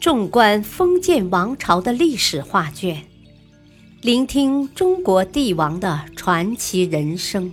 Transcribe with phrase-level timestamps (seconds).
[0.00, 3.02] 纵观封建王朝的历史画卷，
[4.02, 7.52] 聆听中国帝王的传奇人生。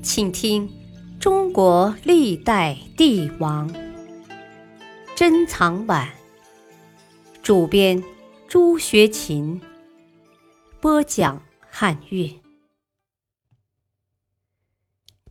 [0.00, 0.68] 请听
[1.18, 3.68] 《中国历代帝王》，
[5.14, 6.14] 珍藏版，
[7.42, 8.02] 主编
[8.48, 9.60] 朱学勤，
[10.80, 12.40] 播讲汉乐。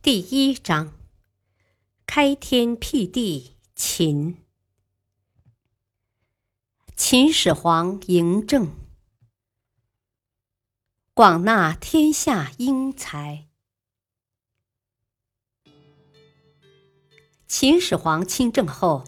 [0.02, 0.92] 第一章：
[2.06, 3.53] 开天辟地。
[3.76, 4.38] 秦，
[6.96, 8.70] 秦始皇嬴政，
[11.12, 13.48] 广纳天下英才。
[17.48, 19.02] 秦始皇亲政后，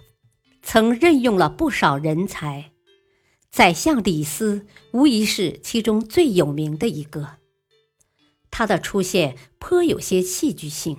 [0.62, 2.72] 曾任用了不少人才，
[3.50, 7.38] 宰相李斯无疑是其中最有名的一个。
[8.50, 10.98] 他的出现颇有些戏剧性。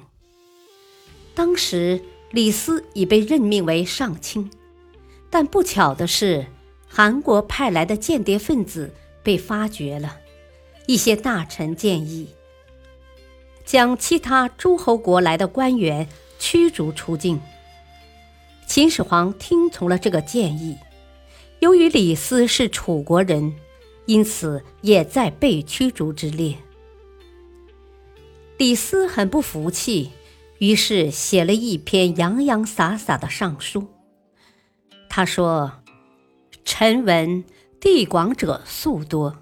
[1.35, 2.01] 当时。
[2.31, 4.51] 李斯已被任命为上卿，
[5.29, 6.45] 但不巧的是，
[6.87, 8.93] 韩国派来的间谍分子
[9.23, 10.17] 被发觉了。
[10.87, 12.29] 一些大臣建议
[13.65, 16.07] 将其他诸侯国来的官员
[16.39, 17.41] 驱逐出境。
[18.65, 20.77] 秦始皇听从了这个建议。
[21.59, 23.55] 由于李斯是楚国人，
[24.05, 26.55] 因此也在被驱逐之列。
[28.57, 30.11] 李斯很不服气。
[30.59, 33.87] 于是写了一篇洋洋洒洒的上书。
[35.09, 35.71] 他说
[36.65, 37.43] ：“臣闻
[37.79, 39.37] 地广者粟多，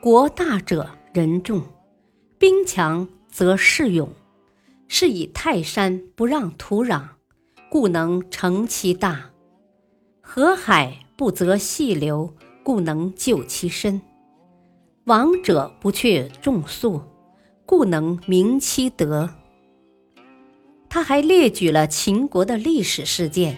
[0.00, 1.62] 国大者人众，
[2.38, 4.12] 兵强则士勇，
[4.88, 7.02] 是以泰山不让土壤，
[7.68, 9.30] 故能成其大；
[10.20, 14.00] 河海不择细流，故能就其深；
[15.04, 17.02] 王者不却众粟，
[17.66, 19.28] 故能明其德。”
[20.92, 23.56] 他还列举了秦国的历史事件，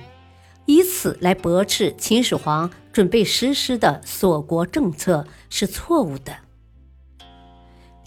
[0.67, 6.33] 以此来驳斥秦始皇准备实施的锁国政策是错误的。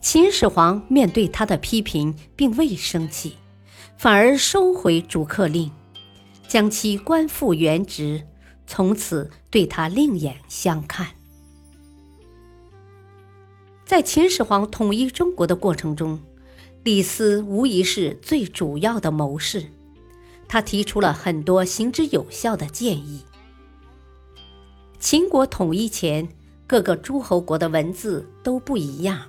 [0.01, 3.35] 秦始皇面对他的批评，并未生气，
[3.97, 5.69] 反而收回逐客令，
[6.47, 8.25] 将其官复原职，
[8.65, 11.05] 从此对他另眼相看。
[13.83, 16.17] 在秦始皇统一中国的过程中，
[16.83, 19.65] 李斯无疑是最主要的谋士，
[20.47, 23.23] 他提出了很多行之有效的建议。
[24.99, 26.29] 秦国统一前，
[26.65, 29.23] 各个诸侯国的文字都不一样。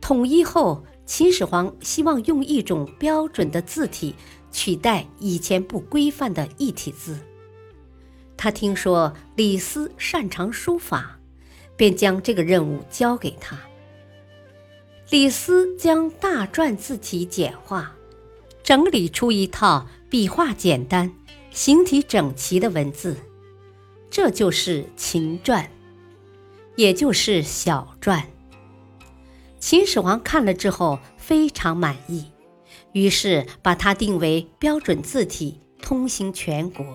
[0.00, 4.14] 统一后，秦始皇希望用一种标准的字体
[4.50, 7.18] 取代以前不规范的一体字。
[8.36, 11.20] 他听说李斯擅长书法，
[11.76, 13.58] 便将这个任务交给他。
[15.12, 17.94] 李斯将大篆字体简化，
[18.62, 21.12] 整理出一套笔画简单、
[21.50, 23.18] 形体整齐的文字，
[24.08, 25.66] 这就是秦篆，
[26.76, 28.22] 也就是小篆。
[29.58, 32.24] 秦始皇看了之后非常满意，
[32.92, 36.86] 于是把它定为标准字体，通行全国。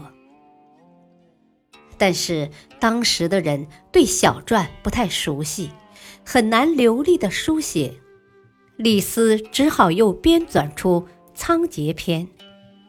[2.00, 2.50] 但是
[2.80, 5.70] 当时的人对小篆不太熟悉，
[6.26, 7.94] 很难流利的书写。
[8.78, 11.02] 李斯只好又编纂出
[11.34, 12.22] 《仓颉篇》《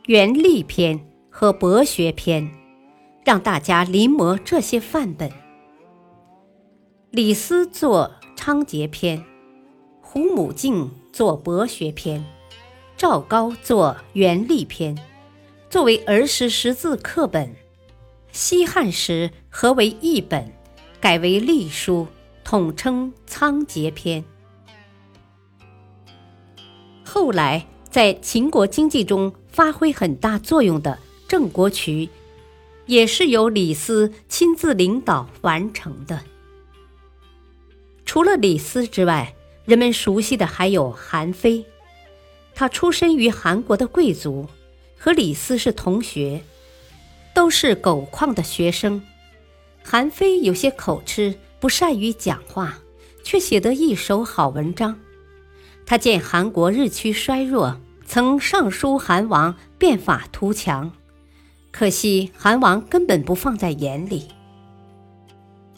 [0.04, 0.99] 元历篇》
[1.31, 2.43] 和《博学篇》，
[3.25, 5.32] 让大家临摹这些范本。
[7.10, 9.19] 李斯作《仓颉篇》，
[10.03, 12.20] 胡母敬作《博学篇》，
[12.94, 14.94] 赵高作《元历篇》，
[15.70, 17.56] 作为儿时识字课本。
[18.31, 20.53] 西汉时合为一本，
[21.00, 22.06] 改为隶书，
[22.44, 24.22] 统称《仓颉篇》。
[27.20, 30.92] 后来，在秦国经济中发挥很大作用的
[31.26, 32.06] 《郑国渠》，
[32.86, 36.22] 也是由李斯亲自领导完成的。
[38.06, 39.34] 除了李斯之外，
[39.64, 41.66] 人们熟悉的还有韩非。
[42.54, 44.46] 他出身于韩国的贵族，
[44.96, 46.43] 和李斯是同学，
[47.34, 49.02] 都是狗矿的学生。
[49.82, 52.78] 韩非有些口吃，不善于讲话，
[53.25, 55.00] 却写得一手好文章。
[55.88, 60.93] 他见韩国日趋衰弱，曾上书韩王变法图强，
[61.70, 64.29] 可惜韩王根本不放在眼里。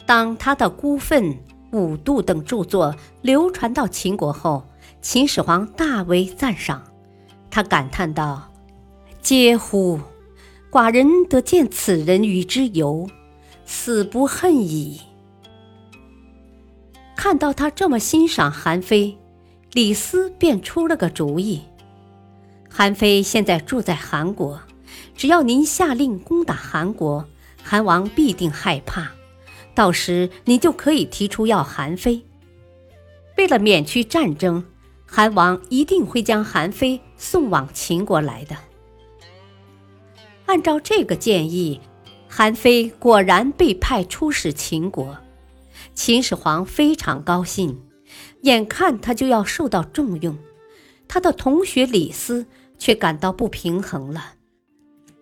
[0.05, 1.23] 当他的《孤愤》
[1.71, 4.67] 《五度》等著作流传到秦国后，
[5.01, 6.83] 秦始皇大为赞赏，
[7.49, 8.51] 他感叹道
[9.23, 9.97] ：“嗟乎！
[10.69, 13.09] 寡人得见此人与之游，
[13.63, 14.99] 死不恨矣。”
[17.15, 19.17] 看到他这么欣赏韩非。
[19.73, 21.61] 李斯便出了个主意：
[22.69, 24.61] 韩非现在住在韩国，
[25.15, 27.25] 只要您下令攻打韩国，
[27.63, 29.11] 韩王必定害怕，
[29.73, 32.21] 到时你就可以提出要韩非。
[33.37, 34.65] 为了免去战争，
[35.05, 38.57] 韩王一定会将韩非送往秦国来的。
[40.47, 41.79] 按照这个建议，
[42.27, 45.17] 韩非果然被派出使秦国。
[45.93, 47.81] 秦始皇非常高兴，
[48.41, 50.37] 眼看他就要受到重用，
[51.07, 52.45] 他的同学李斯
[52.77, 54.33] 却感到不平衡了。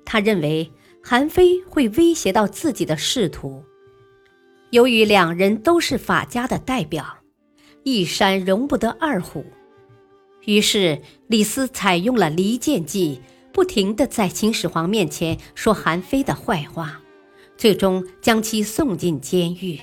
[0.06, 0.71] 他认为
[1.03, 3.63] 韩非会威胁到自己的仕途。
[4.71, 7.18] 由于两人都是法家的代表，
[7.83, 9.45] 一山容不得二虎，
[10.45, 13.21] 于是李斯采用了离间计，
[13.51, 17.01] 不停地在秦始皇面前说韩非的坏话，
[17.57, 19.80] 最终将其送进监狱。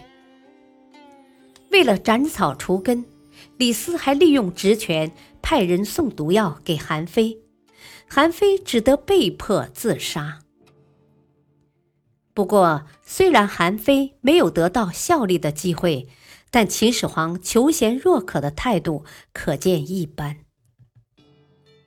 [1.71, 3.05] 为了斩草除根，
[3.59, 7.39] 李斯还利用职权派人送毒药给韩非，
[8.09, 10.41] 韩非只得被迫自杀。
[12.33, 16.09] 不过，虽然韩非没有得到效力的机会，
[16.51, 20.39] 但秦始皇求贤若渴的态度可见一斑。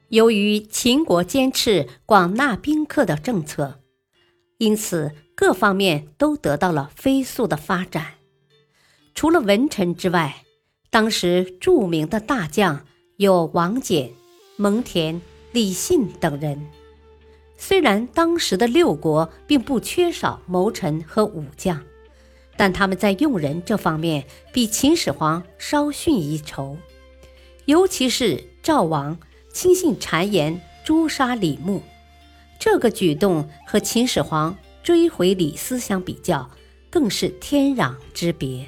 [0.09, 3.79] 由于秦国坚持广纳宾客的政策，
[4.57, 8.18] 因此各方面都得到了飞速的发展。
[9.19, 10.45] 除了文臣之外，
[10.89, 12.85] 当时著名的大将
[13.17, 14.11] 有王翦、
[14.55, 15.19] 蒙恬、
[15.51, 16.65] 李信等人。
[17.57, 21.83] 虽然当时的六国并不缺少谋臣和武将，
[22.55, 24.23] 但他们在用人这方面
[24.53, 26.77] 比秦始皇稍逊一筹。
[27.65, 29.19] 尤其是赵王
[29.51, 31.83] 轻信谗言，诛杀李牧，
[32.57, 36.49] 这个举动和秦始皇追回李斯相比较，
[36.89, 38.65] 更是天壤之别。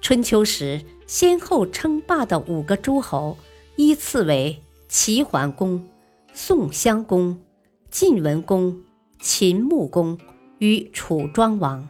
[0.00, 3.36] 春秋时，先后称霸的五个诸侯
[3.76, 5.88] 依次为齐桓公、
[6.32, 7.38] 宋襄公、
[7.90, 8.82] 晋文公、
[9.20, 10.18] 秦穆公
[10.58, 11.88] 与楚庄王。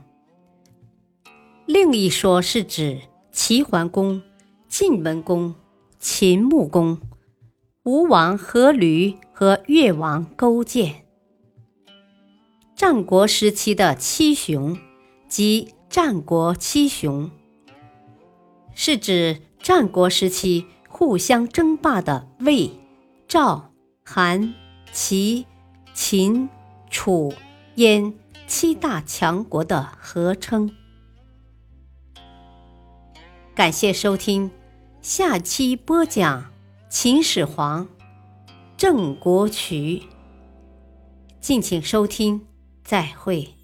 [1.66, 4.20] 另一说是指齐桓公、
[4.68, 5.54] 晋文公、
[5.98, 6.98] 秦穆公、
[7.84, 11.06] 吴王阖闾和越王勾践。
[12.74, 14.76] 战国时期的七雄，
[15.28, 17.30] 即战国七雄。
[18.74, 22.70] 是指战国时期互相争霸的魏、
[23.28, 23.72] 赵、
[24.04, 24.54] 韩、
[24.92, 25.46] 齐、
[25.92, 26.48] 秦、
[26.90, 27.32] 楚、
[27.76, 28.14] 燕
[28.46, 30.74] 七大强国的合称。
[33.54, 34.50] 感谢收听，
[35.02, 36.50] 下期播讲
[36.88, 37.86] 秦始皇
[38.76, 40.02] 郑国渠。
[41.40, 42.46] 敬请收听，
[42.82, 43.59] 再会。